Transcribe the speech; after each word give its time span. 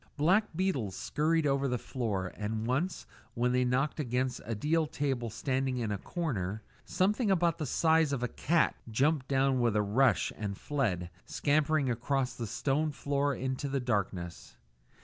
Black 0.17 0.45
beetles 0.55 0.95
scurried 0.97 1.45
over 1.45 1.67
the 1.67 1.77
floor, 1.77 2.33
and 2.35 2.65
once, 2.65 3.05
when 3.35 3.51
they 3.51 3.63
knocked 3.63 3.99
against 3.99 4.41
a 4.45 4.55
deal 4.55 4.87
table 4.87 5.29
standing 5.29 5.77
in 5.77 5.91
a 5.91 5.99
corner, 5.99 6.63
something 6.85 7.29
about 7.29 7.59
the 7.59 7.67
size 7.67 8.11
of 8.11 8.23
a 8.23 8.27
cat 8.27 8.73
jumped 8.89 9.27
down 9.27 9.59
with 9.59 9.75
a 9.75 9.83
rush 9.83 10.33
and 10.35 10.57
fled, 10.57 11.11
scampering 11.27 11.87
across 11.87 12.33
the 12.33 12.47
stone 12.47 12.91
floor 12.91 13.35
into 13.35 13.69
the 13.69 13.79
darkness. 13.79 14.57